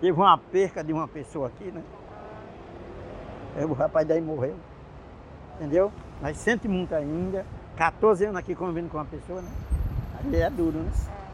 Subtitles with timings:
[0.00, 1.82] teve uma perca de uma pessoa aqui, né?
[3.56, 4.56] É, o rapaz daí morreu.
[5.56, 5.92] Entendeu?
[6.20, 7.44] Mas sente muito ainda.
[7.76, 9.50] 14 anos aqui convivendo com uma pessoa, né?
[10.18, 10.90] Aí é duro, né?